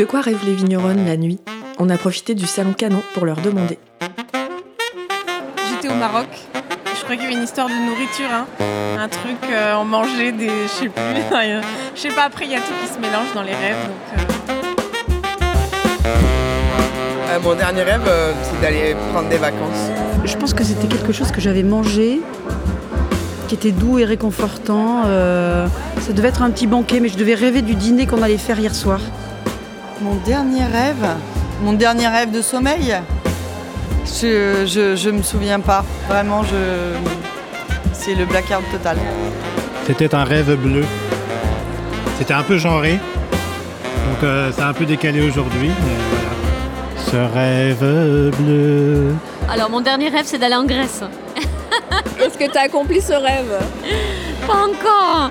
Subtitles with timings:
[0.00, 1.38] De quoi rêvent les vigneronnes la nuit?
[1.78, 3.78] On a profité du salon Canon pour leur demander.
[5.68, 6.28] J'étais au Maroc.
[6.96, 8.46] Je crois qu'il y avait une histoire de nourriture, hein.
[8.98, 11.02] un truc, euh, on mangeait des, je sais plus,
[11.94, 12.24] je sais pas.
[12.24, 13.76] Après, il y a tout qui se mélange dans les rêves.
[13.84, 14.24] Donc,
[17.28, 17.38] euh.
[17.42, 19.90] mon dernier rêve, euh, c'est d'aller prendre des vacances.
[20.24, 22.22] Je pense que c'était quelque chose que j'avais mangé,
[23.48, 25.02] qui était doux et réconfortant.
[25.02, 28.58] ça devait être un petit banquet, mais je devais rêver du dîner qu'on allait faire
[28.58, 29.00] hier soir.
[30.02, 31.06] Mon dernier rêve
[31.62, 32.96] Mon dernier rêve de sommeil
[34.06, 34.64] je,
[34.96, 35.84] je, me souviens pas.
[36.08, 36.96] Vraiment, je...
[37.92, 38.96] c'est le blackout total.
[39.86, 40.84] C'était un rêve bleu.
[42.18, 42.92] C'était un peu genré.
[42.92, 45.70] Donc euh, c'est un peu décalé aujourd'hui.
[47.10, 49.14] Ce rêve bleu.
[49.48, 51.02] Alors mon dernier rêve c'est d'aller en Grèce.
[52.20, 53.58] Est-ce que tu as accompli ce rêve?
[54.46, 55.30] Pas encore.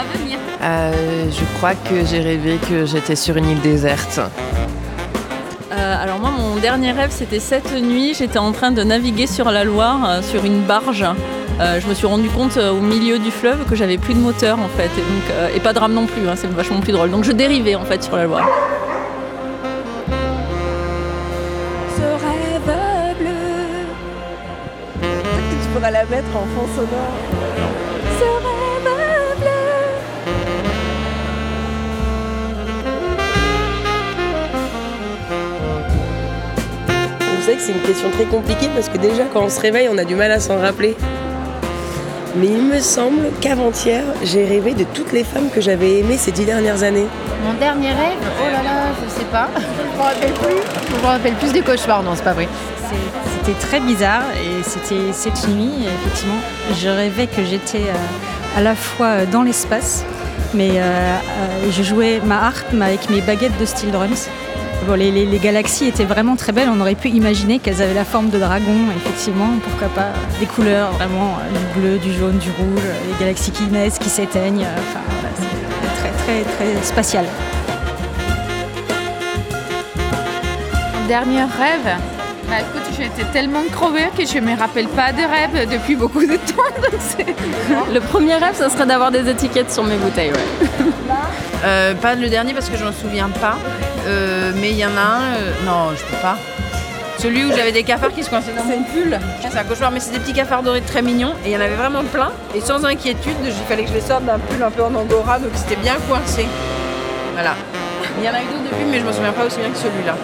[0.00, 0.38] Euh, va venir.
[0.62, 4.20] Euh, je crois que j'ai rêvé que j'étais sur une île déserte.
[5.72, 9.50] Euh, alors moi mon dernier rêve c'était cette nuit, j'étais en train de naviguer sur
[9.50, 11.06] la Loire sur une barge.
[11.58, 14.68] je me suis rendu compte au milieu du fleuve que j'avais plus de moteur en
[14.68, 17.10] fait et, donc, et pas de rame non plus, hein, c'est vachement plus drôle.
[17.10, 18.48] Donc je dérivais en fait sur la Loire.
[25.82, 28.49] à la mettre en fond sonore.
[37.56, 40.04] Que c'est une question très compliquée parce que déjà quand on se réveille, on a
[40.04, 40.96] du mal à s'en rappeler.
[42.36, 46.30] Mais il me semble qu'avant-hier, j'ai rêvé de toutes les femmes que j'avais aimées ces
[46.30, 47.08] dix dernières années.
[47.44, 49.48] Mon dernier rêve, oh là là, je sais pas.
[49.58, 50.94] Je me rappelle plus.
[50.96, 52.48] Je me rappelle plus des cauchemars, non, c'est pas vrai.
[53.44, 56.40] C'était très bizarre et c'était cette nuit, effectivement,
[56.80, 60.04] je rêvais que j'étais euh, à la fois dans l'espace,
[60.54, 64.28] mais euh, euh, je jouais ma harpe avec mes baguettes de steel drums.
[64.86, 68.04] Bon, les, les, galaxies étaient vraiment très belles, on aurait pu imaginer qu'elles avaient la
[68.04, 72.82] forme de dragon, effectivement, pourquoi pas des couleurs vraiment du bleu, du jaune, du rouge,
[73.06, 77.26] les galaxies qui naissent, qui s'éteignent, enfin voilà, c'est très très très spatial.
[81.08, 81.98] Dernier rêve
[82.48, 86.22] bah écoute, j'étais tellement crevée que je ne me rappelle pas de rêves depuis beaucoup
[86.26, 86.64] de temps.
[87.94, 90.86] le premier rêve, ça serait d'avoir des étiquettes sur mes bouteilles, ouais.
[91.64, 93.56] Euh, pas le dernier parce que je m'en souviens pas.
[94.06, 96.36] Euh, mais il y en a un, euh, non, je peux pas.
[97.18, 99.18] Celui où j'avais des cafards qui se coinçaient dans mon pull.
[99.42, 101.34] C'est un cauchemar, mais c'est des petits cafards dorés très mignons.
[101.44, 102.30] Et il y en avait vraiment plein.
[102.54, 105.38] Et sans inquiétude, il fallait que je les sorte d'un pull un peu en angora,
[105.38, 106.46] donc c'était bien coincé.
[107.34, 107.54] Voilà.
[108.18, 109.76] Il y en a eu d'autres depuis, mais je m'en souviens pas aussi bien que
[109.76, 110.16] celui-là.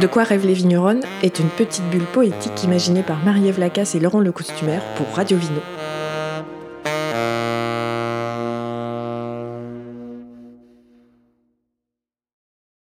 [0.00, 4.00] De quoi rêvent les vigneronnes est une petite bulle poétique imaginée par Marie-Ève Lacasse et
[4.00, 4.32] Laurent le
[4.96, 5.60] pour Radio Vino.